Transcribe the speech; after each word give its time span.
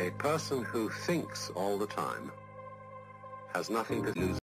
A 0.00 0.10
person 0.12 0.62
who 0.62 0.88
thinks 0.88 1.50
all 1.56 1.76
the 1.76 1.88
time 1.88 2.30
has 3.52 3.68
nothing 3.68 4.04
to 4.04 4.12
lose. 4.12 4.38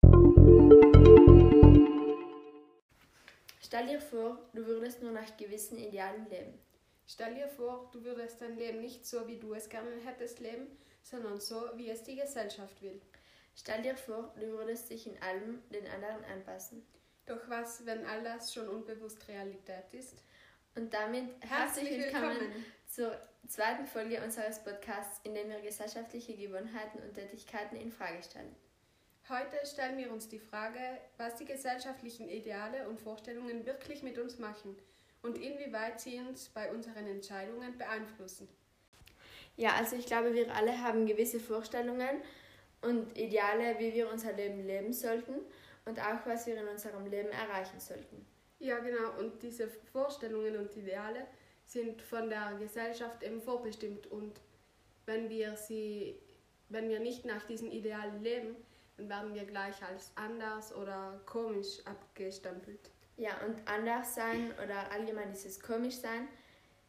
Stell 3.60 3.86
dir 3.86 4.00
vor, 4.00 4.38
du 4.52 4.66
würdest 4.66 5.00
nur 5.00 5.12
nach 5.12 5.36
gewissen 5.36 5.78
Idealen 5.78 6.28
leben. 6.28 6.54
Stell 7.06 7.36
dir 7.36 7.46
vor, 7.46 7.88
du 7.92 8.02
würdest 8.02 8.40
dein 8.40 8.56
Leben 8.56 8.80
nicht 8.80 9.06
so, 9.06 9.28
wie 9.28 9.38
du 9.38 9.54
es 9.54 9.68
gerne 9.68 9.92
hättest 10.04 10.40
leben, 10.40 10.66
sondern 11.04 11.38
so, 11.38 11.70
wie 11.76 11.88
es 11.88 12.02
die 12.02 12.16
Gesellschaft 12.16 12.82
will. 12.82 13.00
Stell 13.54 13.82
dir 13.82 13.96
vor, 13.96 14.34
du 14.34 14.46
würdest 14.58 14.90
dich 14.90 15.06
in 15.06 15.22
allem 15.22 15.62
den 15.70 15.86
anderen 15.86 16.24
anpassen. 16.24 16.84
Doch 17.26 17.48
was, 17.48 17.86
wenn 17.86 18.04
all 18.06 18.24
das 18.24 18.52
schon 18.52 18.68
unbewusst 18.68 19.28
Realität 19.28 19.92
ist? 19.92 20.24
Und 20.76 20.92
damit 20.92 21.28
herzlich, 21.40 21.90
Herzlich 21.90 22.04
willkommen, 22.04 22.40
willkommen. 22.40 22.64
zur 22.88 23.16
zweiten 23.46 23.86
Folge 23.86 24.20
unseres 24.24 24.58
Podcasts, 24.58 25.20
in 25.22 25.34
dem 25.34 25.48
wir 25.48 25.60
gesellschaftliche 25.60 26.34
Gewohnheiten 26.34 26.98
und 26.98 27.14
Tätigkeiten 27.14 27.76
in 27.76 27.92
Frage 27.92 28.20
stellen. 28.22 28.54
Heute 29.28 29.64
stellen 29.64 29.96
wir 29.98 30.10
uns 30.12 30.28
die 30.28 30.40
Frage, 30.40 30.80
was 31.16 31.36
die 31.36 31.44
gesellschaftlichen 31.44 32.28
Ideale 32.28 32.88
und 32.88 33.00
Vorstellungen 33.00 33.64
wirklich 33.64 34.02
mit 34.02 34.18
uns 34.18 34.38
machen 34.38 34.76
und 35.22 35.38
inwieweit 35.38 36.00
sie 36.00 36.18
uns 36.18 36.48
bei 36.48 36.70
unseren 36.72 37.06
Entscheidungen 37.06 37.78
beeinflussen. 37.78 38.48
Ja, 39.56 39.74
also 39.74 39.94
ich 39.94 40.06
glaube, 40.06 40.34
wir 40.34 40.52
alle 40.54 40.82
haben 40.82 41.06
gewisse 41.06 41.38
Vorstellungen 41.38 42.20
und 42.82 43.16
Ideale, 43.16 43.78
wie 43.78 43.94
wir 43.94 44.10
unser 44.10 44.32
Leben 44.32 44.66
leben 44.66 44.92
sollten 44.92 45.34
und 45.84 46.00
auch, 46.00 46.26
was 46.26 46.46
wir 46.46 46.60
in 46.60 46.66
unserem 46.66 47.06
Leben 47.06 47.30
erreichen 47.30 47.78
sollten. 47.78 48.26
Ja, 48.64 48.78
genau, 48.78 49.18
und 49.18 49.42
diese 49.42 49.68
Vorstellungen 49.68 50.56
und 50.56 50.74
Ideale 50.74 51.26
sind 51.66 52.00
von 52.00 52.30
der 52.30 52.54
Gesellschaft 52.58 53.22
eben 53.22 53.42
vorbestimmt 53.42 54.06
und 54.06 54.40
wenn 55.04 55.28
wir 55.28 55.54
sie, 55.54 56.18
wenn 56.70 56.88
wir 56.88 56.98
nicht 56.98 57.26
nach 57.26 57.44
diesen 57.44 57.70
Idealen 57.70 58.22
leben, 58.22 58.56
dann 58.96 59.10
werden 59.10 59.34
wir 59.34 59.44
gleich 59.44 59.82
als 59.82 60.12
anders 60.14 60.74
oder 60.74 61.20
komisch 61.26 61.80
abgestempelt. 61.84 62.90
Ja, 63.18 63.32
und 63.46 63.68
anders 63.68 64.14
sein 64.14 64.54
oder 64.64 64.90
allgemein 64.90 65.30
dieses 65.30 65.60
komisch 65.60 65.96
sein 65.96 66.26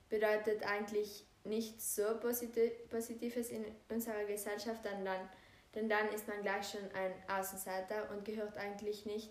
bedeutet 0.07 0.63
eigentlich 0.63 1.25
nichts 1.43 1.97
so 1.97 2.17
Posit 2.21 2.89
Positives 2.89 3.49
in 3.49 3.65
unserer 3.89 4.23
Gesellschaft, 4.23 4.85
denn 4.85 5.03
dann, 5.03 5.29
denn 5.73 5.89
dann 5.89 6.07
ist 6.13 6.25
man 6.25 6.41
gleich 6.41 6.69
schon 6.69 6.89
ein 6.93 7.11
Außenseiter 7.27 8.11
und 8.11 8.23
gehört 8.23 8.55
eigentlich 8.55 9.05
nicht 9.05 9.29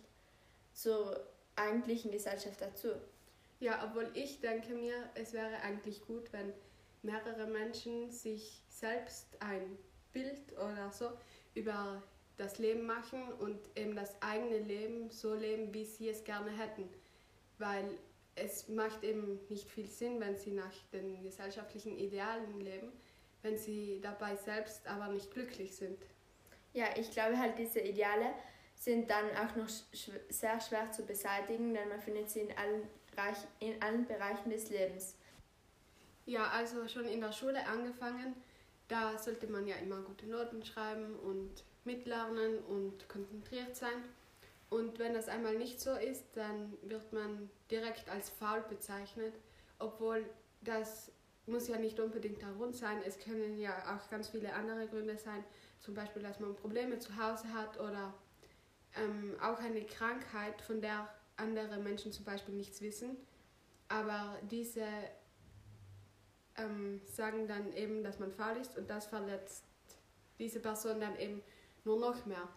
zur 0.75 1.34
eigentlichen 1.57 2.11
Gesellschaft 2.11 2.61
dazu. 2.61 2.89
Ja, 3.61 3.85
obwohl 3.85 4.11
ich 4.15 4.41
denke 4.41 4.75
mir, 4.75 4.95
es 5.15 5.33
wäre 5.33 5.57
eigentlich 5.63 6.05
gut, 6.07 6.33
wenn 6.33 6.53
mehrere 7.03 7.47
Menschen 7.47 8.11
sich 8.11 8.63
selbst 8.69 9.27
ein 9.41 9.79
Bild 10.13 10.53
oder 10.53 10.91
so 10.91 11.11
über 11.55 12.03
das 12.37 12.59
Leben 12.59 12.85
machen 12.87 13.33
und 13.39 13.59
eben 13.77 13.95
das 13.95 14.21
eigene 14.21 14.59
Leben 14.59 15.11
so 15.11 15.35
leben, 15.35 15.73
wie 15.73 15.85
sie 15.85 16.09
es 16.09 16.25
gerne 16.25 16.51
hätten. 16.51 16.89
Weil 17.59 17.99
es 18.35 18.69
macht 18.69 19.05
eben 19.05 19.39
nicht 19.49 19.69
viel 19.71 19.87
Sinn, 19.87 20.21
wenn 20.21 20.37
sie 20.37 20.51
nach 20.51 20.75
den 20.93 21.23
gesellschaftlichen 21.23 21.97
Idealen 21.97 22.61
leben, 22.61 22.93
wenn 23.43 23.57
sie 23.57 24.01
dabei 24.03 24.35
selbst 24.35 24.87
aber 24.87 25.09
nicht 25.09 25.31
glücklich 25.31 25.77
sind. 25.77 25.99
Ja, 26.73 26.87
ich 26.97 27.13
glaube 27.13 27.39
halt, 27.39 27.57
diese 27.59 27.81
Ideale 27.81 28.35
sind 28.75 29.11
dann 29.11 29.31
auch 29.37 29.57
noch 29.57 29.69
sch 29.69 30.11
sehr 30.29 30.61
schwer 30.61 30.91
zu 30.91 31.05
beseitigen, 31.05 31.75
denn 31.75 31.89
man 31.89 32.01
findet 32.01 32.31
sie 32.31 32.41
in 32.41 32.57
allen, 32.57 32.89
Reich 33.17 33.39
in 33.61 33.81
allen 33.81 34.07
Bereichen 34.07 34.51
des 34.51 34.71
Lebens. 34.71 35.17
Ja, 36.27 36.49
also 36.49 36.89
schon 36.89 37.07
in 37.07 37.21
der 37.21 37.33
Schule 37.33 37.65
angefangen, 37.67 38.35
da 38.89 39.17
sollte 39.19 39.47
man 39.47 39.67
ja 39.67 39.77
immer 39.77 40.01
gute 40.01 40.27
Noten 40.27 40.65
schreiben 40.65 41.15
und 41.21 41.65
mitlernen 41.85 42.59
und 42.65 43.09
konzentriert 43.09 43.77
sein. 43.77 44.05
Und 44.71 44.99
wenn 44.99 45.15
das 45.15 45.29
einmal 45.29 45.57
nicht 45.57 45.81
so 45.81 45.93
ist, 45.93 46.25
dann 46.35 46.77
wird 46.83 47.13
man 47.13 47.51
direkt 47.71 48.09
als 48.09 48.31
faul 48.31 48.65
bezeichnet, 48.69 49.35
obwohl 49.79 50.25
das 50.63 51.13
muss 51.47 51.69
ja 51.69 51.77
nicht 51.77 52.01
unbedingt 52.01 52.41
der 52.41 52.53
Grund 52.53 52.75
sein. 52.75 53.03
Es 53.07 53.19
können 53.19 53.59
ja 53.59 53.75
auch 53.95 54.11
ganz 54.11 54.29
viele 54.29 54.53
andere 54.53 54.87
Gründe 54.89 55.17
sein, 55.19 55.45
zum 55.81 55.95
Beispiel, 55.95 56.23
dass 56.23 56.41
man 56.41 56.57
Probleme 56.57 56.99
zu 56.99 57.15
Hause 57.17 57.53
hat 57.53 57.79
oder 57.79 58.15
ähm, 58.97 59.37
auch 59.41 59.59
eine 59.59 59.85
Krankheit, 59.85 60.61
von 60.63 60.81
der 60.81 61.09
andere 61.37 61.79
Menschen 61.79 62.13
zum 62.13 62.25
Beispiel 62.25 62.55
nichts 62.55 62.81
wissen. 62.81 63.17
Aber 63.89 64.39
diese 64.51 64.87
ähm, 66.57 67.01
sagen 67.05 67.47
dann 67.47 67.73
eben, 67.73 68.03
dass 68.03 68.19
man 68.19 68.33
faul 68.33 68.57
ist 68.57 68.77
und 68.79 68.89
das 68.89 69.07
verletzt 69.07 69.65
diese 70.39 70.61
Person 70.61 71.01
dann 71.01 71.19
eben 71.19 71.43
nur 71.85 71.99
noch 71.99 72.27
mehr. 72.27 72.49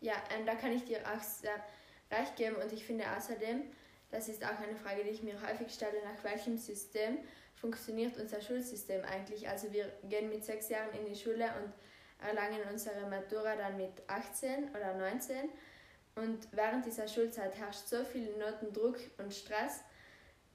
Ja, 0.00 0.14
ähm, 0.36 0.46
da 0.46 0.54
kann 0.54 0.72
ich 0.72 0.84
dir 0.84 1.00
auch 1.00 1.22
sehr 1.22 1.62
recht 2.10 2.36
geben 2.36 2.56
und 2.56 2.72
ich 2.72 2.84
finde 2.84 3.04
außerdem, 3.16 3.62
das 4.10 4.28
ist 4.28 4.44
auch 4.44 4.58
eine 4.60 4.76
Frage, 4.76 5.02
die 5.04 5.10
ich 5.10 5.22
mir 5.22 5.40
häufig 5.42 5.72
stelle, 5.72 6.02
nach 6.04 6.22
welchem 6.22 6.58
System 6.58 7.18
funktioniert 7.54 8.18
unser 8.18 8.40
Schulsystem 8.40 9.02
eigentlich. 9.04 9.48
Also 9.48 9.72
wir 9.72 9.86
gehen 10.04 10.28
mit 10.28 10.44
sechs 10.44 10.68
Jahren 10.68 10.92
in 10.92 11.06
die 11.06 11.18
Schule 11.18 11.46
und 11.62 11.72
erlangen 12.24 12.60
unsere 12.70 13.08
Matura 13.08 13.56
dann 13.56 13.76
mit 13.76 13.92
18 14.06 14.70
oder 14.70 14.94
19 14.94 15.50
und 16.16 16.48
während 16.52 16.86
dieser 16.86 17.08
Schulzeit 17.08 17.56
herrscht 17.56 17.86
so 17.86 18.04
viel 18.04 18.36
Notendruck 18.36 18.98
und 19.18 19.32
Stress, 19.32 19.80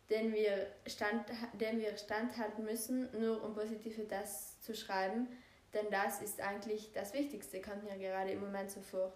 den 0.09 0.34
wir, 0.34 0.68
stand, 0.88 1.25
dem 1.53 1.79
wir 1.79 1.96
standhalten 1.97 2.63
müssen, 2.63 3.09
nur 3.19 3.44
um 3.44 3.53
positive 3.53 4.08
Tests 4.08 4.62
zu 4.62 4.74
schreiben, 4.74 5.28
denn 5.74 5.90
das 5.91 6.22
ist 6.22 6.41
eigentlich 6.41 6.91
das 6.94 7.13
Wichtigste, 7.13 7.62
kommt 7.62 7.84
mir 7.84 7.97
gerade 7.97 8.31
im 8.31 8.40
Moment 8.40 8.72
so 8.72 8.81
vor. 8.81 9.13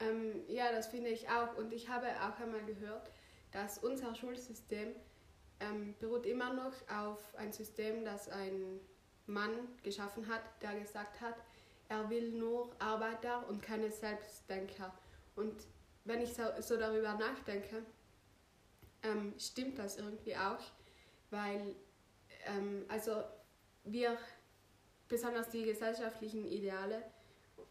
Ähm, 0.00 0.44
ja, 0.48 0.72
das 0.72 0.86
finde 0.86 1.10
ich 1.10 1.28
auch. 1.28 1.56
Und 1.56 1.72
ich 1.72 1.88
habe 1.88 2.06
auch 2.22 2.40
einmal 2.40 2.64
gehört, 2.64 3.10
dass 3.52 3.78
unser 3.78 4.14
Schulsystem 4.14 4.94
ähm, 5.60 5.94
beruht 5.98 6.24
immer 6.24 6.52
noch 6.54 6.72
auf 6.88 7.34
ein 7.36 7.52
System, 7.52 8.04
das 8.04 8.28
ein 8.28 8.80
Mann 9.26 9.50
geschaffen 9.82 10.28
hat, 10.28 10.42
der 10.62 10.78
gesagt 10.78 11.20
hat, 11.20 11.34
er 11.88 12.08
will 12.10 12.32
nur 12.32 12.70
Arbeiter 12.78 13.48
und 13.48 13.62
keine 13.62 13.90
Selbstdenker. 13.90 14.92
Und 15.36 15.54
wenn 16.04 16.22
ich 16.22 16.34
so, 16.34 16.42
so 16.60 16.76
darüber 16.76 17.14
nachdenke, 17.14 17.82
ähm, 19.02 19.34
stimmt 19.38 19.78
das 19.78 19.98
irgendwie 19.98 20.36
auch, 20.36 20.60
weil 21.30 21.74
ähm, 22.46 22.84
also 22.88 23.22
wir, 23.84 24.16
besonders 25.08 25.48
die 25.50 25.64
gesellschaftlichen 25.64 26.46
Ideale, 26.46 27.02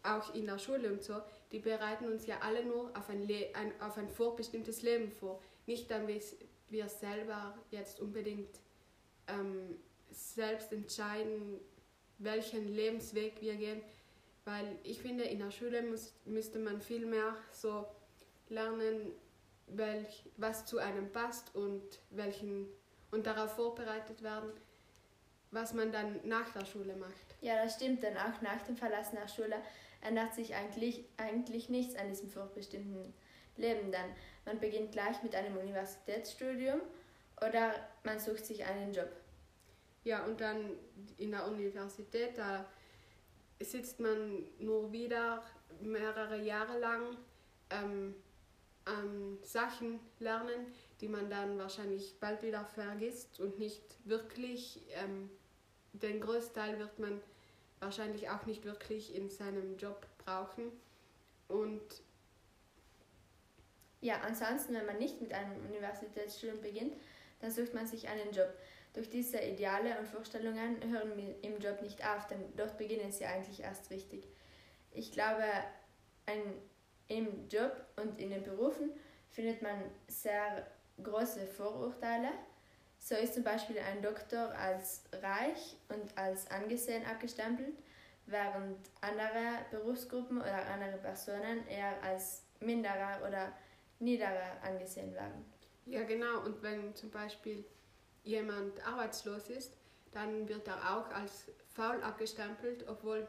auch 0.02 0.34
in 0.34 0.46
der 0.46 0.58
Schule 0.58 0.92
und 0.92 1.02
so, 1.02 1.20
die 1.52 1.58
bereiten 1.58 2.06
uns 2.06 2.26
ja 2.26 2.38
alle 2.40 2.64
nur 2.64 2.96
auf 2.96 3.08
ein, 3.08 3.26
Le 3.26 3.50
ein, 3.54 3.72
auf 3.80 3.96
ein 3.96 4.08
vorbestimmtes 4.08 4.82
Leben 4.82 5.10
vor. 5.10 5.40
Nicht 5.66 5.90
damit 5.90 6.24
wir 6.68 6.88
selber 6.88 7.56
jetzt 7.70 8.00
unbedingt 8.00 8.60
ähm, 9.26 9.78
selbst 10.10 10.72
entscheiden, 10.72 11.60
welchen 12.18 12.68
Lebensweg 12.68 13.40
wir 13.40 13.56
gehen. 13.56 13.82
Weil 14.48 14.78
ich 14.82 15.02
finde, 15.02 15.24
in 15.24 15.40
der 15.40 15.50
Schule 15.50 15.82
muss, 15.82 16.14
müsste 16.24 16.58
man 16.58 16.80
viel 16.80 17.04
mehr 17.04 17.36
so 17.52 17.86
lernen, 18.48 19.12
welch, 19.66 20.24
was 20.38 20.64
zu 20.64 20.78
einem 20.78 21.12
passt 21.12 21.54
und, 21.54 21.82
welchen, 22.08 22.66
und 23.10 23.26
darauf 23.26 23.56
vorbereitet 23.56 24.22
werden, 24.22 24.50
was 25.50 25.74
man 25.74 25.92
dann 25.92 26.26
nach 26.26 26.50
der 26.54 26.64
Schule 26.64 26.96
macht. 26.96 27.36
Ja, 27.42 27.62
das 27.62 27.74
stimmt, 27.74 28.02
denn 28.02 28.16
auch 28.16 28.40
nach 28.40 28.62
dem 28.62 28.78
Verlassen 28.78 29.16
der 29.16 29.28
Schule 29.28 29.56
ändert 30.00 30.32
sich 30.32 30.54
eigentlich, 30.54 31.04
eigentlich 31.18 31.68
nichts 31.68 31.94
an 31.94 32.08
diesem 32.08 32.30
vorbestimmten 32.30 33.12
Leben. 33.58 33.92
Dann 33.92 34.14
man 34.46 34.58
beginnt 34.60 34.92
gleich 34.92 35.22
mit 35.22 35.34
einem 35.34 35.58
Universitätsstudium 35.58 36.80
oder 37.46 37.74
man 38.02 38.18
sucht 38.18 38.46
sich 38.46 38.64
einen 38.64 38.94
Job. 38.94 39.10
Ja, 40.04 40.24
und 40.24 40.40
dann 40.40 40.70
in 41.18 41.32
der 41.32 41.46
Universität, 41.46 42.38
da 42.38 42.66
sitzt 43.60 44.00
man 44.00 44.44
nur 44.58 44.92
wieder 44.92 45.42
mehrere 45.80 46.40
Jahre 46.40 46.78
lang 46.78 47.16
ähm, 47.70 48.14
an 48.84 49.38
Sachen 49.42 50.00
lernen, 50.18 50.72
die 51.00 51.08
man 51.08 51.28
dann 51.30 51.58
wahrscheinlich 51.58 52.18
bald 52.20 52.42
wieder 52.42 52.64
vergisst 52.64 53.40
und 53.40 53.58
nicht 53.58 53.82
wirklich, 54.04 54.80
ähm, 54.94 55.30
den 55.92 56.20
Großteil 56.20 56.78
wird 56.78 56.98
man 56.98 57.20
wahrscheinlich 57.80 58.30
auch 58.30 58.46
nicht 58.46 58.64
wirklich 58.64 59.14
in 59.14 59.30
seinem 59.30 59.76
Job 59.76 60.06
brauchen. 60.24 60.72
Und 61.48 61.82
Ja, 64.00 64.20
ansonsten, 64.24 64.74
wenn 64.74 64.86
man 64.86 64.98
nicht 64.98 65.20
mit 65.20 65.32
einem 65.32 65.56
Universitätsstudium 65.66 66.60
beginnt, 66.60 66.94
dann 67.40 67.50
sucht 67.50 67.74
man 67.74 67.86
sich 67.86 68.08
einen 68.08 68.32
Job. 68.32 68.52
Durch 68.92 69.10
diese 69.10 69.38
Ideale 69.38 69.98
und 69.98 70.08
Vorstellungen 70.08 70.82
hören 70.90 71.16
wir 71.16 71.42
im 71.42 71.58
Job 71.60 71.82
nicht 71.82 72.04
auf, 72.04 72.26
denn 72.26 72.54
dort 72.56 72.78
beginnen 72.78 73.12
sie 73.12 73.26
eigentlich 73.26 73.60
erst 73.60 73.90
richtig. 73.90 74.26
Ich 74.92 75.12
glaube, 75.12 75.44
ein, 76.26 76.40
im 77.08 77.48
Job 77.48 77.84
und 77.96 78.18
in 78.18 78.30
den 78.30 78.42
Berufen 78.42 78.90
findet 79.28 79.62
man 79.62 79.78
sehr 80.08 80.66
große 81.02 81.46
Vorurteile, 81.46 82.30
So 82.98 83.14
ist 83.14 83.34
zum 83.34 83.44
Beispiel 83.44 83.78
ein 83.78 84.02
Doktor 84.02 84.52
als 84.54 85.04
reich 85.22 85.76
und 85.88 86.18
als 86.18 86.50
angesehen 86.50 87.06
abgestempelt, 87.06 87.76
während 88.26 88.76
andere 89.00 89.64
Berufsgruppen 89.70 90.40
oder 90.40 90.66
andere 90.66 90.98
Personen 90.98 91.66
eher 91.68 92.02
als 92.02 92.42
minderer 92.60 93.20
oder 93.26 93.52
niederer 94.00 94.60
angesehen 94.62 95.14
werden. 95.14 95.44
Ja, 95.86 96.02
genau. 96.02 96.40
Und 96.44 96.62
wenn 96.62 96.94
zum 96.94 97.10
Beispiel 97.10 97.64
jemand 98.24 98.86
arbeitslos 98.86 99.48
ist, 99.48 99.72
dann 100.12 100.48
wird 100.48 100.66
er 100.66 100.96
auch 100.96 101.10
als 101.10 101.46
faul 101.74 102.02
abgestempelt, 102.02 102.86
obwohl 102.88 103.26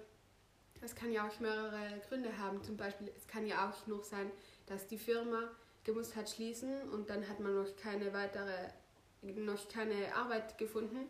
das 0.81 0.95
kann 0.95 1.11
ja 1.11 1.27
auch 1.27 1.39
mehrere 1.39 1.99
Gründe 2.07 2.37
haben. 2.37 2.63
Zum 2.63 2.77
Beispiel, 2.77 3.11
es 3.15 3.27
kann 3.27 3.45
ja 3.45 3.69
auch 3.69 3.87
noch 3.87 4.03
sein, 4.03 4.31
dass 4.65 4.87
die 4.87 4.97
Firma 4.97 5.49
gemusst 5.83 6.15
hat 6.15 6.29
schließen 6.29 6.89
und 6.89 7.09
dann 7.09 7.27
hat 7.27 7.39
man 7.39 7.55
noch 7.55 7.75
keine 7.75 8.13
weitere, 8.13 8.69
noch 9.21 9.67
keine 9.67 10.15
Arbeit 10.15 10.57
gefunden. 10.57 11.09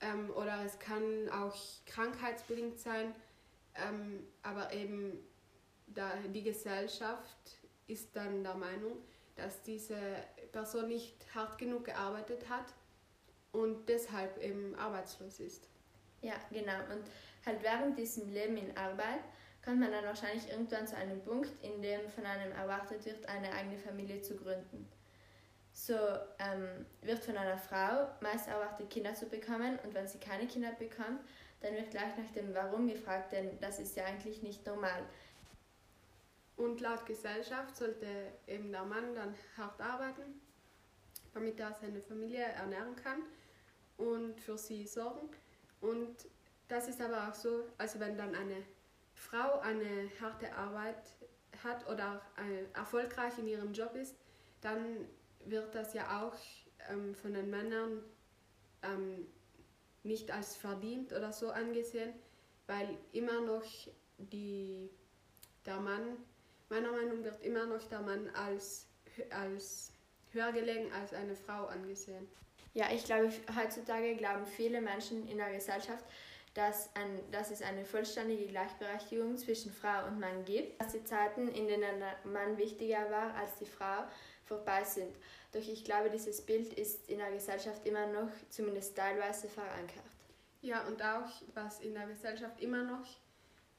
Ähm, 0.00 0.30
oder 0.30 0.64
es 0.64 0.78
kann 0.78 1.28
auch 1.30 1.56
krankheitsbedingt 1.86 2.78
sein, 2.78 3.14
ähm, 3.74 4.26
aber 4.42 4.72
eben 4.72 5.18
da 5.86 6.12
die 6.32 6.42
Gesellschaft 6.42 7.58
ist 7.86 8.14
dann 8.14 8.42
der 8.42 8.54
Meinung, 8.54 8.96
dass 9.36 9.62
diese 9.62 9.98
Person 10.52 10.88
nicht 10.88 11.34
hart 11.34 11.58
genug 11.58 11.84
gearbeitet 11.84 12.48
hat 12.48 12.66
und 13.54 13.88
deshalb 13.88 14.42
eben 14.42 14.74
arbeitslos 14.74 15.40
ist. 15.40 15.68
Ja, 16.20 16.34
genau. 16.50 16.78
Und 16.92 17.04
halt 17.46 17.62
während 17.62 17.96
diesem 17.96 18.28
Leben 18.32 18.56
in 18.56 18.76
Arbeit 18.76 19.20
kommt 19.64 19.80
man 19.80 19.92
dann 19.92 20.04
wahrscheinlich 20.04 20.50
irgendwann 20.50 20.86
zu 20.86 20.96
einem 20.96 21.20
Punkt, 21.22 21.50
in 21.62 21.80
dem 21.80 22.08
von 22.10 22.26
einem 22.26 22.52
erwartet 22.52 23.06
wird, 23.06 23.26
eine 23.28 23.52
eigene 23.52 23.78
Familie 23.78 24.20
zu 24.20 24.36
gründen. 24.36 24.88
So 25.72 25.94
ähm, 26.38 26.86
wird 27.02 27.24
von 27.24 27.36
einer 27.36 27.58
Frau 27.58 28.08
meist 28.20 28.48
erwartet, 28.48 28.90
Kinder 28.90 29.14
zu 29.14 29.26
bekommen 29.26 29.78
und 29.84 29.94
wenn 29.94 30.06
sie 30.06 30.18
keine 30.18 30.46
Kinder 30.46 30.72
bekommt, 30.72 31.20
dann 31.60 31.74
wird 31.74 31.90
gleich 31.90 32.16
nach 32.16 32.30
dem 32.34 32.54
Warum 32.54 32.88
gefragt, 32.88 33.32
denn 33.32 33.58
das 33.60 33.78
ist 33.78 33.96
ja 33.96 34.04
eigentlich 34.04 34.42
nicht 34.42 34.66
normal. 34.66 35.02
Und 36.56 36.80
laut 36.80 37.06
Gesellschaft 37.06 37.76
sollte 37.76 38.06
eben 38.46 38.70
der 38.70 38.84
Mann 38.84 39.14
dann 39.14 39.34
hart 39.56 39.80
arbeiten, 39.80 40.40
damit 41.32 41.58
er 41.58 41.72
seine 41.72 42.00
Familie 42.00 42.44
ernähren 42.44 42.94
kann 42.96 43.22
und 43.96 44.40
für 44.40 44.58
sie 44.58 44.86
sorgen. 44.86 45.28
Und 45.80 46.26
das 46.68 46.88
ist 46.88 47.00
aber 47.00 47.28
auch 47.28 47.34
so, 47.34 47.64
also 47.78 48.00
wenn 48.00 48.16
dann 48.16 48.34
eine 48.34 48.62
Frau 49.14 49.60
eine 49.60 50.10
harte 50.20 50.52
Arbeit 50.54 51.16
hat 51.62 51.88
oder 51.88 52.20
erfolgreich 52.72 53.38
in 53.38 53.46
ihrem 53.46 53.72
Job 53.72 53.94
ist, 53.94 54.16
dann 54.60 55.06
wird 55.44 55.74
das 55.74 55.94
ja 55.94 56.22
auch 56.22 56.36
ähm, 56.90 57.14
von 57.14 57.34
den 57.34 57.50
Männern 57.50 58.02
ähm, 58.82 59.26
nicht 60.02 60.30
als 60.30 60.56
verdient 60.56 61.12
oder 61.12 61.32
so 61.32 61.50
angesehen, 61.50 62.12
weil 62.66 62.98
immer 63.12 63.40
noch 63.40 63.64
die, 64.18 64.90
der 65.64 65.80
Mann, 65.80 66.16
meiner 66.68 66.92
Meinung 66.92 67.24
wird 67.24 67.42
immer 67.42 67.66
noch 67.66 67.82
der 67.84 68.00
Mann 68.00 68.28
als, 68.30 68.86
als 69.30 69.92
höher 70.32 70.52
gelegen 70.52 70.92
als 70.92 71.14
eine 71.14 71.36
Frau 71.36 71.66
angesehen. 71.66 72.26
Ja, 72.74 72.86
ich 72.92 73.04
glaube, 73.04 73.32
heutzutage 73.56 74.16
glauben 74.16 74.44
viele 74.46 74.80
Menschen 74.80 75.28
in 75.28 75.38
der 75.38 75.52
Gesellschaft, 75.52 76.04
dass, 76.54 76.90
ein, 76.94 77.20
dass 77.30 77.50
es 77.50 77.62
eine 77.62 77.84
vollständige 77.84 78.46
Gleichberechtigung 78.46 79.36
zwischen 79.36 79.72
Frau 79.72 80.06
und 80.06 80.20
Mann 80.20 80.44
gibt, 80.44 80.80
dass 80.80 80.92
die 80.92 81.04
Zeiten, 81.04 81.48
in 81.48 81.66
denen 81.66 82.00
der 82.00 82.16
Mann 82.24 82.58
wichtiger 82.58 83.10
war 83.10 83.34
als 83.34 83.56
die 83.58 83.66
Frau, 83.66 84.04
vorbei 84.44 84.84
sind. 84.84 85.14
Doch 85.52 85.60
ich 85.60 85.84
glaube, 85.84 86.10
dieses 86.10 86.42
Bild 86.42 86.72
ist 86.74 87.08
in 87.08 87.18
der 87.18 87.30
Gesellschaft 87.30 87.86
immer 87.86 88.06
noch 88.06 88.30
zumindest 88.50 88.96
teilweise 88.96 89.48
verankert. 89.48 90.04
Ja, 90.60 90.86
und 90.86 91.02
auch 91.02 91.30
was 91.54 91.80
in 91.80 91.94
der 91.94 92.06
Gesellschaft 92.06 92.60
immer 92.60 92.82
noch 92.82 93.06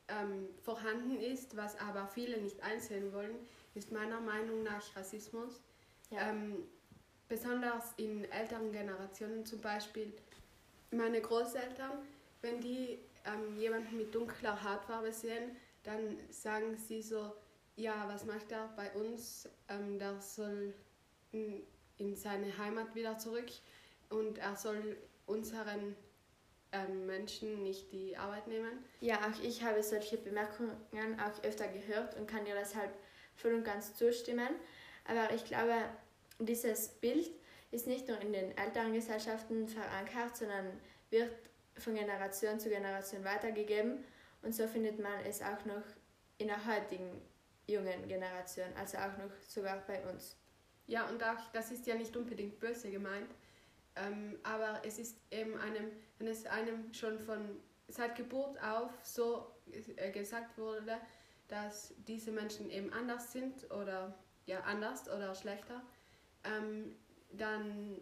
ähm, 0.08 0.48
vorhanden 0.64 1.20
ist, 1.20 1.56
was 1.58 1.80
aber 1.80 2.08
viele 2.08 2.38
nicht 2.38 2.62
einsehen 2.62 3.12
wollen, 3.14 3.36
ist 3.74 3.92
meiner 3.92 4.22
Meinung 4.22 4.64
nach 4.64 4.96
Rassismus. 4.96 5.62
Ja. 6.12 6.30
Ähm, 6.30 6.68
besonders 7.28 7.94
in 7.98 8.30
älteren 8.32 8.72
Generationen, 8.72 9.46
zum 9.46 9.62
Beispiel 9.62 10.14
meine 10.92 11.22
Großeltern, 11.22 11.92
wenn 12.42 12.62
die 12.62 13.00
ähm, 13.26 13.58
jemanden 13.58 13.98
mit 13.98 14.14
dunkler 14.14 14.64
Hautfarbe 14.64 15.12
sehen, 15.12 15.56
dann 15.84 16.18
sagen 16.30 16.78
sie 16.78 17.02
so, 17.02 17.34
ja, 17.76 18.08
was 18.08 18.26
macht 18.26 18.52
er 18.52 18.70
bei 18.76 18.92
uns? 18.94 19.50
Ähm, 19.68 20.00
der 20.00 20.22
soll 20.22 20.74
in, 21.32 21.64
in 21.98 22.16
seine 22.16 22.58
Heimat 22.58 22.96
wieder 22.96 23.18
zurück 23.18 23.50
und 24.10 24.38
er 24.38 24.56
soll 24.56 24.98
unseren 25.26 25.96
ähm, 26.72 27.06
Menschen 27.06 27.64
nicht 27.64 27.92
die 27.92 28.16
Arbeit 28.16 28.48
nehmen. 28.48 28.84
Ja, 29.02 29.18
auch 29.18 29.42
ich 29.42 29.64
habe 29.64 29.82
solche 29.84 30.18
Bemerkungen 30.18 30.72
auch 31.20 31.44
öfter 31.44 31.68
gehört 31.68 32.16
und 32.16 32.28
kann 32.28 32.46
dir 32.46 32.56
deshalb 32.56 32.94
voll 33.36 33.54
und 33.54 33.64
ganz 33.64 33.96
zustimmen. 33.96 34.50
Aber 35.08 35.34
ich 35.34 35.46
glaube, 35.46 35.74
dieses 36.40 36.90
Bild 36.90 37.32
ist 37.72 37.88
nicht 37.88 38.08
nur 38.08 38.20
in 38.22 38.34
den 38.34 38.58
älteren 38.58 38.94
Gesellschaften 38.94 39.68
verankert, 39.68 40.38
sondern 40.38 40.80
wird 41.10 41.32
von 41.78 41.96
Generation 41.96 42.60
zu 42.60 42.70
Generation 42.70 43.24
weitergegeben 43.24 44.04
und 44.42 44.54
so 44.54 44.68
findet 44.68 45.00
man 45.00 45.20
es 45.26 45.42
auch 45.42 45.66
noch 45.66 45.84
in 46.38 46.48
der 46.48 46.66
heutigen 46.66 47.22
jungen 47.68 48.08
Generation, 48.08 48.68
also 48.78 48.98
auch 48.98 49.18
noch 49.18 49.32
sogar 49.48 49.84
bei 49.88 50.02
uns. 50.10 50.38
Ja, 50.88 51.08
und 51.10 51.24
auch 51.24 51.52
das 51.52 51.72
ist 51.72 51.88
ja 51.88 51.96
nicht 51.96 52.16
unbedingt 52.16 52.60
böse 52.60 52.92
gemeint, 52.92 53.34
ähm, 53.96 54.38
aber 54.44 54.82
es 54.86 55.00
ist 55.00 55.18
eben 55.32 55.58
einem, 55.58 55.92
wenn 56.20 56.28
es 56.28 56.46
einem 56.46 56.94
schon 56.94 57.18
von 57.18 57.60
seit 57.88 58.16
Geburt 58.16 58.62
auf 58.62 58.92
so 59.04 59.52
äh, 59.96 60.12
gesagt 60.12 60.58
wurde, 60.58 60.98
dass 61.48 61.94
diese 62.08 62.32
Menschen 62.32 62.70
eben 62.70 62.92
anders 62.94 63.32
sind 63.32 63.72
oder 63.72 64.18
ja 64.46 64.60
anders 64.62 65.10
oder 65.10 65.34
schlechter, 65.34 65.82
ähm, 66.46 66.96
dann 67.32 68.00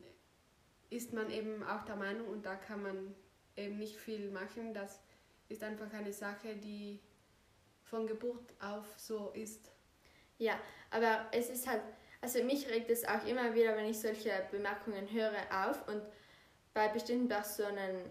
ist 0.89 1.13
man 1.13 1.29
eben 1.31 1.63
auch 1.63 1.83
der 1.83 1.95
Meinung 1.95 2.27
und 2.27 2.45
da 2.45 2.55
kann 2.55 2.83
man 2.83 3.15
eben 3.55 3.77
nicht 3.77 3.97
viel 3.97 4.31
machen. 4.31 4.73
Das 4.73 5.01
ist 5.49 5.63
einfach 5.63 5.91
eine 5.93 6.13
Sache, 6.13 6.55
die 6.55 6.99
von 7.83 8.07
Geburt 8.07 8.53
auf 8.59 8.85
so 8.97 9.31
ist. 9.31 9.71
Ja, 10.37 10.59
aber 10.91 11.27
es 11.31 11.49
ist 11.49 11.67
halt, 11.67 11.81
also 12.21 12.43
mich 12.43 12.67
regt 12.69 12.89
es 12.89 13.05
auch 13.05 13.25
immer 13.25 13.53
wieder, 13.53 13.75
wenn 13.75 13.85
ich 13.85 13.99
solche 13.99 14.31
Bemerkungen 14.51 15.11
höre, 15.11 15.35
auf 15.51 15.87
und 15.87 16.01
bei 16.73 16.87
bestimmten 16.87 17.27
Personen 17.27 18.09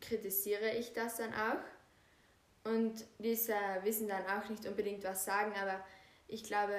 kritisiere 0.00 0.70
ich 0.70 0.92
das 0.92 1.16
dann 1.16 1.32
auch. 1.34 2.70
Und 2.70 3.04
diese 3.18 3.54
wissen 3.82 4.08
dann 4.08 4.26
auch 4.26 4.48
nicht 4.48 4.66
unbedingt 4.66 5.04
was 5.04 5.24
sagen, 5.24 5.52
aber 5.60 5.84
ich 6.26 6.44
glaube, 6.44 6.76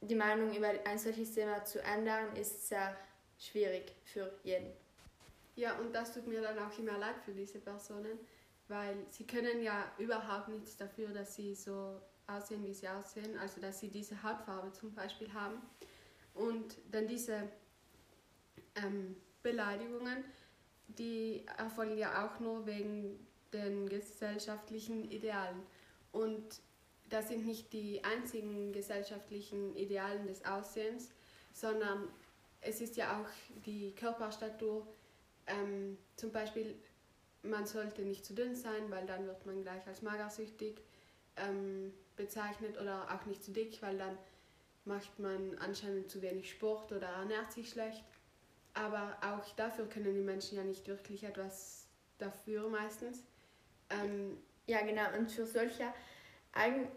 die 0.00 0.14
Meinung 0.14 0.54
über 0.54 0.68
ein 0.84 0.98
solches 0.98 1.34
Thema 1.34 1.64
zu 1.64 1.82
ändern, 1.82 2.34
ist 2.36 2.68
sehr 2.68 2.96
schwierig 3.38 3.92
für 4.04 4.32
jeden. 4.42 4.72
Ja, 5.56 5.78
und 5.78 5.92
das 5.92 6.14
tut 6.14 6.26
mir 6.26 6.40
dann 6.40 6.58
auch 6.58 6.78
immer 6.78 6.96
leid 6.98 7.16
für 7.24 7.32
diese 7.32 7.58
Personen, 7.58 8.18
weil 8.68 8.96
sie 9.10 9.26
können 9.26 9.62
ja 9.62 9.92
überhaupt 9.98 10.48
nichts 10.48 10.76
dafür, 10.76 11.08
dass 11.08 11.34
sie 11.34 11.54
so 11.54 12.00
aussehen, 12.26 12.64
wie 12.64 12.72
sie 12.72 12.88
aussehen, 12.88 13.36
also 13.38 13.60
dass 13.60 13.80
sie 13.80 13.88
diese 13.88 14.22
Hautfarbe 14.22 14.72
zum 14.72 14.94
Beispiel 14.94 15.32
haben. 15.34 15.60
Und 16.34 16.76
dann 16.90 17.06
diese 17.06 17.48
ähm, 18.76 19.16
Beleidigungen, 19.42 20.24
die 20.86 21.44
erfolgen 21.58 21.98
ja 21.98 22.24
auch 22.24 22.40
nur 22.40 22.66
wegen 22.66 23.26
den 23.52 23.88
gesellschaftlichen 23.88 25.10
Idealen. 25.10 25.62
Und 26.12 26.60
das 27.10 27.28
sind 27.28 27.44
nicht 27.44 27.72
die 27.72 28.02
einzigen 28.04 28.72
gesellschaftlichen 28.72 29.76
Idealen 29.76 30.26
des 30.26 30.44
Aussehens, 30.44 31.10
sondern 31.52 32.08
es 32.60 32.80
ist 32.80 32.96
ja 32.96 33.20
auch 33.20 33.28
die 33.66 33.92
Körperstatur. 33.94 34.86
Ähm, 35.46 35.98
zum 36.16 36.30
Beispiel, 36.30 36.76
man 37.42 37.66
sollte 37.66 38.02
nicht 38.02 38.24
zu 38.24 38.34
dünn 38.34 38.54
sein, 38.54 38.90
weil 38.90 39.06
dann 39.06 39.26
wird 39.26 39.44
man 39.44 39.62
gleich 39.62 39.86
als 39.86 40.02
magersüchtig 40.02 40.80
ähm, 41.36 41.92
bezeichnet 42.16 42.80
oder 42.80 43.08
auch 43.12 43.26
nicht 43.26 43.42
zu 43.42 43.50
dick, 43.50 43.82
weil 43.82 43.98
dann 43.98 44.16
macht 44.84 45.18
man 45.18 45.58
anscheinend 45.58 46.10
zu 46.10 46.22
wenig 46.22 46.50
Sport 46.50 46.92
oder 46.92 47.08
ernährt 47.08 47.52
sich 47.52 47.70
schlecht. 47.70 48.04
Aber 48.72 49.16
auch 49.20 49.48
dafür 49.56 49.88
können 49.88 50.14
die 50.14 50.22
Menschen 50.22 50.56
ja 50.56 50.64
nicht 50.64 50.86
wirklich 50.86 51.24
etwas 51.24 51.86
dafür 52.18 52.68
meistens. 52.68 53.24
Ähm, 53.88 54.38
ja, 54.66 54.82
genau. 54.82 55.18
Und 55.18 55.30
für 55.30 55.46
solche 55.46 55.92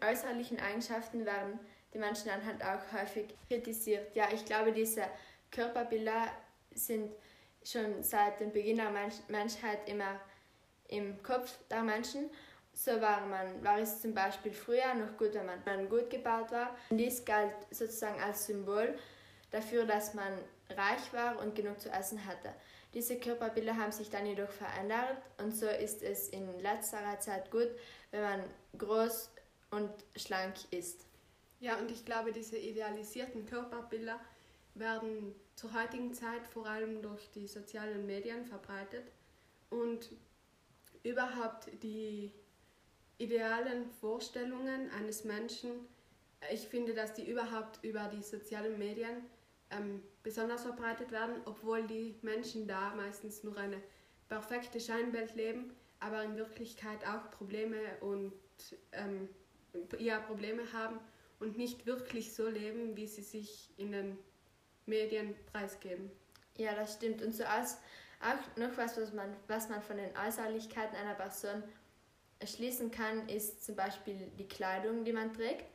äußerlichen 0.01 0.59
Eigenschaften 0.59 1.25
werden 1.25 1.59
die 1.93 1.99
Menschen 1.99 2.27
dann 2.27 2.45
halt 2.45 2.63
auch 2.63 2.91
häufig 2.99 3.35
kritisiert. 3.47 4.15
Ja, 4.15 4.27
ich 4.33 4.45
glaube, 4.45 4.71
diese 4.71 5.03
Körperbilder 5.51 6.27
sind 6.73 7.11
schon 7.63 8.01
seit 8.01 8.39
dem 8.39 8.51
Beginn 8.51 8.77
der 8.77 8.89
Mensch 8.89 9.15
Menschheit 9.27 9.87
immer 9.87 10.19
im 10.87 11.21
Kopf 11.23 11.57
der 11.69 11.83
Menschen. 11.83 12.29
So 12.73 12.99
war, 12.99 13.25
man, 13.27 13.63
war 13.63 13.79
es 13.79 14.01
zum 14.01 14.13
Beispiel 14.13 14.51
früher 14.51 14.93
noch 14.95 15.15
gut, 15.17 15.33
wenn 15.35 15.45
man 15.45 15.89
gut 15.89 16.09
gebaut 16.09 16.51
war. 16.51 16.75
Und 16.89 16.97
dies 16.97 17.23
galt 17.23 17.53
sozusagen 17.69 18.19
als 18.21 18.47
Symbol 18.47 18.97
dafür, 19.51 19.85
dass 19.85 20.15
man 20.15 20.33
reich 20.69 21.13
war 21.13 21.39
und 21.39 21.55
genug 21.55 21.79
zu 21.79 21.89
essen 21.89 22.25
hatte. 22.25 22.53
Diese 22.93 23.19
Körperbilder 23.19 23.77
haben 23.77 23.91
sich 23.91 24.09
dann 24.09 24.25
jedoch 24.25 24.51
verändert 24.51 25.17
und 25.39 25.55
so 25.55 25.67
ist 25.67 26.03
es 26.03 26.29
in 26.29 26.59
letzterer 26.59 27.19
Zeit 27.19 27.49
gut, 27.49 27.69
wenn 28.11 28.21
man 28.21 28.43
groß 28.77 29.31
und 29.73 29.91
schlank 30.15 30.55
ist. 30.71 31.05
Ja, 31.59 31.77
und 31.77 31.89
ich 31.91 32.05
glaube, 32.05 32.31
diese 32.31 32.57
idealisierten 32.57 33.45
Körperbilder 33.45 34.19
werden 34.75 35.33
zur 35.55 35.73
heutigen 35.73 36.13
Zeit 36.13 36.47
vor 36.47 36.65
allem 36.65 37.01
durch 37.01 37.29
die 37.31 37.47
sozialen 37.47 38.05
Medien 38.05 38.45
verbreitet 38.45 39.11
und 39.69 40.09
überhaupt 41.03 41.69
die 41.83 42.31
idealen 43.17 43.89
Vorstellungen 44.01 44.89
eines 44.91 45.23
Menschen, 45.23 45.71
ich 46.51 46.67
finde, 46.67 46.93
dass 46.93 47.13
die 47.13 47.29
überhaupt 47.29 47.83
über 47.83 48.09
die 48.13 48.21
sozialen 48.21 48.77
Medien 48.77 49.23
ähm, 49.69 50.03
besonders 50.23 50.63
verbreitet 50.63 51.11
werden, 51.11 51.35
obwohl 51.45 51.83
die 51.83 52.15
Menschen 52.21 52.67
da 52.67 52.93
meistens 52.95 53.43
nur 53.43 53.57
eine 53.57 53.81
perfekte 54.27 54.79
Scheinwelt 54.79 55.35
leben, 55.35 55.73
aber 55.99 56.23
in 56.23 56.35
Wirklichkeit 56.35 57.05
auch 57.07 57.31
Probleme 57.31 57.77
und 58.01 58.33
ähm, 58.91 59.29
ja, 59.99 60.19
Probleme 60.19 60.71
haben 60.73 60.99
und 61.39 61.57
nicht 61.57 61.85
wirklich 61.85 62.33
so 62.33 62.47
leben, 62.47 62.95
wie 62.95 63.07
sie 63.07 63.21
sich 63.21 63.69
in 63.77 63.91
den 63.91 64.17
Medien 64.85 65.35
preisgeben. 65.51 66.11
Ja, 66.57 66.75
das 66.75 66.93
stimmt. 66.93 67.21
Und 67.21 67.33
so 67.33 67.43
als 67.43 67.77
auch 68.21 68.57
noch 68.57 68.77
was, 68.77 68.97
was 68.97 69.13
man, 69.13 69.35
was 69.47 69.69
man 69.69 69.81
von 69.81 69.97
den 69.97 70.15
Äußerlichkeiten 70.17 70.95
einer 70.95 71.15
Person 71.15 71.63
schließen 72.45 72.91
kann, 72.91 73.27
ist 73.27 73.65
zum 73.65 73.75
Beispiel 73.75 74.31
die 74.37 74.47
Kleidung, 74.47 75.03
die 75.03 75.13
man 75.13 75.33
trägt. 75.33 75.65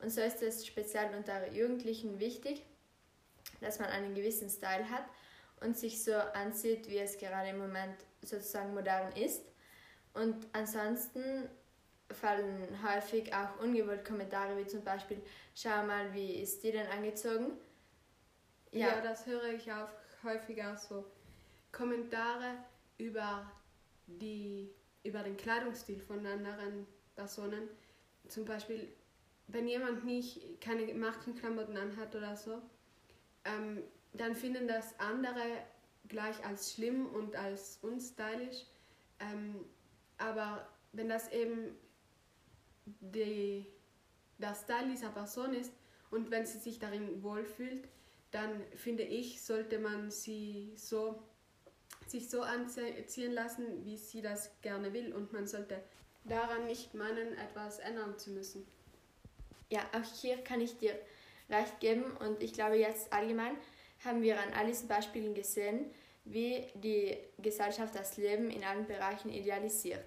Und 0.00 0.10
so 0.10 0.20
ist 0.20 0.42
es 0.42 0.66
speziell 0.66 1.14
unter 1.14 1.50
Jugendlichen 1.52 2.20
wichtig, 2.20 2.62
dass 3.60 3.78
man 3.78 3.88
einen 3.88 4.14
gewissen 4.14 4.50
Style 4.50 4.90
hat 4.90 5.04
und 5.60 5.76
sich 5.76 6.02
so 6.02 6.14
anzieht, 6.14 6.88
wie 6.88 6.98
es 6.98 7.16
gerade 7.18 7.48
im 7.48 7.58
Moment 7.58 7.96
sozusagen 8.22 8.74
modern 8.74 9.12
ist. 9.12 9.42
Und 10.12 10.46
ansonsten 10.52 11.48
fallen 12.12 12.68
häufig 12.82 13.34
auch 13.34 13.60
ungewollt 13.60 14.04
Kommentare 14.04 14.56
wie 14.56 14.66
zum 14.66 14.82
Beispiel, 14.82 15.20
schau 15.54 15.84
mal, 15.84 16.12
wie 16.14 16.36
ist 16.42 16.62
die 16.62 16.72
denn 16.72 16.86
angezogen? 16.86 17.52
Ja, 18.70 18.88
ja 18.88 19.00
das 19.00 19.26
höre 19.26 19.52
ich 19.54 19.70
auch 19.72 19.88
häufiger 20.22 20.76
so. 20.76 21.04
Kommentare 21.72 22.56
über, 22.98 23.50
die, 24.06 24.70
über 25.02 25.22
den 25.22 25.36
Kleidungsstil 25.36 26.00
von 26.00 26.24
anderen 26.24 26.86
Personen. 27.14 27.68
Zum 28.28 28.44
Beispiel, 28.44 28.92
wenn 29.48 29.68
jemand 29.68 30.04
nicht 30.04 30.60
keine 30.60 30.92
Markenklamotten 30.94 31.76
anhat 31.76 32.14
oder 32.14 32.36
so, 32.36 32.62
ähm, 33.44 33.82
dann 34.12 34.34
finden 34.34 34.66
das 34.66 34.98
andere 34.98 35.42
gleich 36.08 36.44
als 36.44 36.72
schlimm 36.74 37.06
und 37.06 37.36
als 37.36 37.78
unstylisch. 37.82 38.64
Ähm, 39.20 39.64
aber 40.18 40.66
wenn 40.92 41.08
das 41.08 41.30
eben 41.32 41.76
die, 42.86 43.66
der 44.38 44.54
Style 44.54 44.88
dieser 44.90 45.10
Person 45.10 45.54
ist 45.54 45.72
und 46.10 46.30
wenn 46.30 46.46
sie 46.46 46.58
sich 46.58 46.78
darin 46.78 47.22
wohlfühlt, 47.22 47.88
dann 48.30 48.62
finde 48.76 49.02
ich, 49.02 49.42
sollte 49.42 49.78
man 49.78 50.10
sie 50.10 50.72
so, 50.76 51.22
sich 52.06 52.28
so 52.28 52.42
anziehen 52.42 53.32
lassen, 53.32 53.84
wie 53.84 53.96
sie 53.96 54.22
das 54.22 54.50
gerne 54.62 54.92
will 54.92 55.14
und 55.14 55.32
man 55.32 55.46
sollte 55.46 55.82
daran 56.24 56.66
nicht 56.66 56.94
meinen, 56.94 57.36
etwas 57.38 57.78
ändern 57.78 58.18
zu 58.18 58.30
müssen. 58.30 58.66
Ja, 59.70 59.80
auch 59.92 60.20
hier 60.20 60.38
kann 60.38 60.60
ich 60.60 60.76
dir 60.78 60.98
recht 61.48 61.80
geben 61.80 62.04
und 62.18 62.42
ich 62.42 62.52
glaube 62.52 62.76
jetzt 62.76 63.12
allgemein 63.12 63.56
haben 64.04 64.22
wir 64.22 64.40
an 64.40 64.52
all 64.52 64.66
diesen 64.66 64.88
Beispielen 64.88 65.34
gesehen, 65.34 65.90
wie 66.24 66.66
die 66.74 67.16
Gesellschaft 67.38 67.94
das 67.94 68.16
Leben 68.16 68.50
in 68.50 68.64
allen 68.64 68.86
Bereichen 68.86 69.30
idealisiert. 69.30 70.04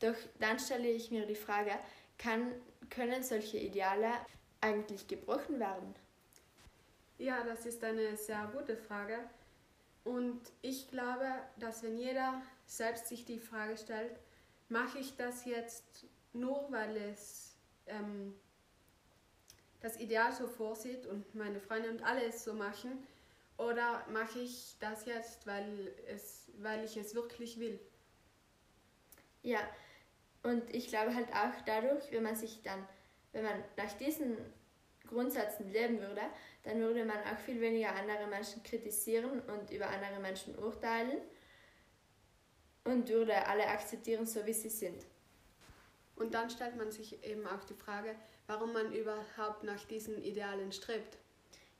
Doch 0.00 0.14
dann 0.38 0.58
stelle 0.58 0.88
ich 0.88 1.10
mir 1.10 1.26
die 1.26 1.34
Frage, 1.34 1.72
kann, 2.20 2.52
können 2.90 3.22
solche 3.22 3.58
Ideale 3.58 4.12
eigentlich 4.60 5.08
gebrochen 5.08 5.58
werden? 5.58 5.94
Ja, 7.18 7.42
das 7.44 7.66
ist 7.66 7.82
eine 7.82 8.16
sehr 8.16 8.50
gute 8.54 8.76
Frage. 8.76 9.18
Und 10.04 10.40
ich 10.62 10.88
glaube, 10.88 11.26
dass 11.58 11.82
wenn 11.82 11.98
jeder 11.98 12.42
selbst 12.66 13.08
sich 13.08 13.24
die 13.24 13.38
Frage 13.38 13.76
stellt, 13.76 14.18
mache 14.68 14.98
ich 14.98 15.16
das 15.16 15.44
jetzt 15.44 16.06
nur, 16.32 16.70
weil 16.70 16.96
es 16.96 17.54
ähm, 17.86 18.34
das 19.80 19.98
Ideal 19.98 20.32
so 20.32 20.46
vorsieht 20.46 21.06
und 21.06 21.34
meine 21.34 21.60
Freunde 21.60 21.90
und 21.90 22.02
alle 22.02 22.24
es 22.24 22.44
so 22.44 22.54
machen, 22.54 23.06
oder 23.56 24.06
mache 24.10 24.38
ich 24.38 24.76
das 24.80 25.04
jetzt, 25.04 25.46
weil, 25.46 25.92
es, 26.06 26.46
weil 26.58 26.82
ich 26.84 26.96
es 26.96 27.14
wirklich 27.14 27.58
will? 27.60 27.78
Ja, 29.42 29.60
und 30.42 30.74
ich 30.74 30.88
glaube 30.88 31.14
halt 31.14 31.28
auch 31.32 31.60
dadurch, 31.66 32.10
wenn 32.10 32.22
man 32.22 32.36
sich 32.36 32.62
dann, 32.62 32.86
wenn 33.32 33.44
man 33.44 33.62
nach 33.76 33.92
diesen 33.94 34.36
Grundsätzen 35.06 35.70
leben 35.70 36.00
würde, 36.00 36.22
dann 36.62 36.80
würde 36.80 37.04
man 37.04 37.18
auch 37.18 37.38
viel 37.38 37.60
weniger 37.60 37.94
andere 37.94 38.26
Menschen 38.26 38.62
kritisieren 38.62 39.40
und 39.40 39.70
über 39.70 39.88
andere 39.88 40.20
Menschen 40.20 40.56
urteilen 40.58 41.18
und 42.84 43.08
würde 43.08 43.46
alle 43.46 43.66
akzeptieren, 43.66 44.26
so 44.26 44.46
wie 44.46 44.52
sie 44.52 44.68
sind. 44.68 45.04
Und 46.16 46.34
dann 46.34 46.50
stellt 46.50 46.76
man 46.76 46.90
sich 46.90 47.24
eben 47.24 47.46
auch 47.46 47.64
die 47.64 47.74
Frage, 47.74 48.14
warum 48.46 48.72
man 48.72 48.92
überhaupt 48.92 49.64
nach 49.64 49.82
diesen 49.84 50.22
Idealen 50.22 50.72
strebt. 50.72 51.18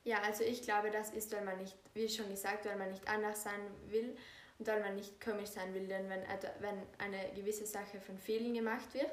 Ja, 0.03 0.23
also 0.23 0.45
ich 0.45 0.63
glaube, 0.63 0.91
das 0.91 1.11
ist, 1.11 1.31
weil 1.33 1.45
man 1.45 1.59
nicht, 1.59 1.77
wie 1.93 2.09
schon 2.09 2.31
gesagt, 2.31 2.65
weil 2.65 2.77
man 2.77 2.91
nicht 2.91 3.07
anders 3.07 3.43
sein 3.43 3.61
will 3.89 4.17
und 4.61 4.67
weil 4.67 4.81
man 4.81 4.95
nicht 4.95 5.21
komisch 5.21 5.49
sein 5.49 5.75
will. 5.75 5.89
Denn 5.89 6.09
wenn, 6.09 6.23
wenn 6.61 6.83
eine 6.99 7.33
gewisse 7.35 7.67
Sache 7.67 8.01
von 8.01 8.19
vielen 8.19 8.55
gemacht 8.55 8.93
wird, 8.95 9.11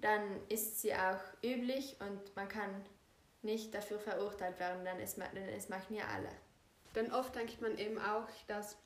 dann 0.00 0.22
ist 0.48 0.80
sie 0.80 0.94
auch 0.94 1.20
üblich 1.44 1.96
und 2.00 2.34
man 2.34 2.48
kann 2.48 2.70
nicht 3.42 3.74
dafür 3.74 3.98
verurteilt 4.00 4.58
werden, 4.58 4.84
denn 4.84 4.98
es, 5.00 5.16
denn 5.16 5.48
es 5.50 5.68
machen 5.68 5.94
ja 5.94 6.04
alle. 6.08 6.30
Denn 6.94 7.12
oft 7.12 7.34
denkt 7.34 7.60
man 7.60 7.76
eben 7.76 7.98
auch, 7.98 8.26
dass 8.46 8.78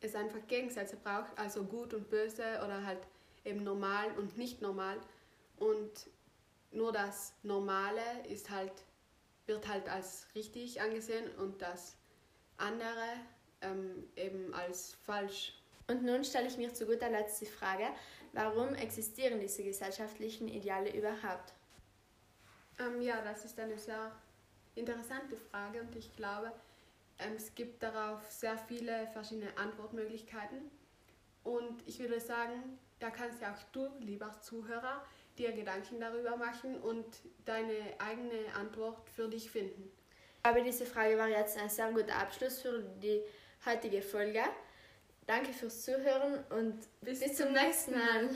es 0.00 0.14
einfach 0.14 0.46
Gegensätze 0.46 0.96
braucht, 0.96 1.38
also 1.38 1.64
gut 1.64 1.94
und 1.94 2.10
böse 2.10 2.60
oder 2.64 2.84
halt 2.84 3.00
eben 3.44 3.64
normal 3.64 4.10
und 4.18 4.36
nicht 4.36 4.60
normal. 4.60 4.98
Und 5.56 6.10
nur 6.70 6.92
das 6.92 7.32
Normale 7.42 8.02
ist 8.28 8.50
halt, 8.50 8.72
wird 9.46 9.66
halt 9.68 9.88
als 9.88 10.26
richtig 10.34 10.82
angesehen 10.82 11.30
und 11.36 11.62
das 11.62 11.96
andere 12.58 13.06
ähm, 13.62 14.08
eben 14.16 14.52
als 14.54 14.94
falsch. 15.06 15.54
Und 15.88 16.04
nun 16.04 16.24
stelle 16.24 16.48
ich 16.48 16.56
mir 16.56 16.72
zu 16.72 16.86
guter 16.86 17.10
Letzt 17.10 17.40
die 17.40 17.46
Frage, 17.46 17.86
warum 18.32 18.74
existieren 18.74 19.40
diese 19.40 19.62
gesellschaftlichen 19.62 20.48
Ideale 20.48 20.94
überhaupt? 20.94 21.52
Ähm, 22.78 23.02
ja, 23.02 23.20
das 23.22 23.44
ist 23.44 23.58
eine 23.58 23.78
sehr 23.78 24.12
interessante 24.74 25.36
Frage 25.36 25.80
und 25.80 25.94
ich 25.96 26.14
glaube, 26.16 26.52
ähm, 27.18 27.34
es 27.36 27.54
gibt 27.54 27.82
darauf 27.82 28.20
sehr 28.30 28.56
viele 28.56 29.06
verschiedene 29.08 29.56
Antwortmöglichkeiten. 29.56 30.70
Und 31.44 31.82
ich 31.86 31.98
würde 31.98 32.20
sagen, 32.20 32.78
da 33.00 33.10
kannst 33.10 33.42
ja 33.42 33.52
auch 33.52 33.62
du, 33.72 33.88
lieber 34.00 34.32
Zuhörer, 34.40 35.04
dir 35.38 35.52
Gedanken 35.52 35.98
darüber 35.98 36.36
machen 36.36 36.80
und 36.80 37.04
deine 37.44 37.74
eigene 37.98 38.54
Antwort 38.54 39.08
für 39.10 39.28
dich 39.28 39.50
finden. 39.50 39.90
Aber 40.42 40.60
diese 40.60 40.86
Frage 40.86 41.16
war 41.18 41.28
jetzt 41.28 41.58
ein 41.58 41.68
sehr 41.68 41.90
guter 41.92 42.16
Abschluss 42.16 42.60
für 42.60 42.82
die 43.02 43.22
heutige 43.66 44.02
Folge. 44.02 44.42
Danke 45.26 45.52
fürs 45.52 45.82
Zuhören 45.82 46.44
und 46.50 46.78
bis, 47.00 47.20
bis 47.20 47.36
zum 47.36 47.52
nächsten 47.52 47.92
Mal. 47.92 48.30